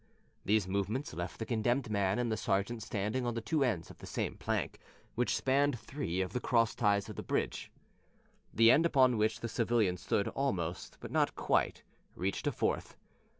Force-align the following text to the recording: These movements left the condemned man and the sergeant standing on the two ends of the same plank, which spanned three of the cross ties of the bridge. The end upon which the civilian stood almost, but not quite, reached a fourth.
These 0.43 0.67
movements 0.67 1.13
left 1.13 1.37
the 1.37 1.45
condemned 1.45 1.91
man 1.91 2.17
and 2.17 2.31
the 2.31 2.35
sergeant 2.35 2.81
standing 2.81 3.23
on 3.23 3.35
the 3.35 3.39
two 3.39 3.63
ends 3.63 3.91
of 3.91 3.99
the 3.99 4.07
same 4.07 4.33
plank, 4.35 4.79
which 5.13 5.35
spanned 5.35 5.77
three 5.77 6.21
of 6.21 6.33
the 6.33 6.39
cross 6.39 6.73
ties 6.73 7.07
of 7.07 7.17
the 7.17 7.21
bridge. 7.21 7.69
The 8.51 8.71
end 8.71 8.87
upon 8.87 9.15
which 9.17 9.41
the 9.41 9.47
civilian 9.47 9.97
stood 9.97 10.27
almost, 10.29 10.97
but 11.01 11.11
not 11.11 11.35
quite, 11.35 11.83
reached 12.15 12.47
a 12.47 12.51
fourth. 12.51 12.97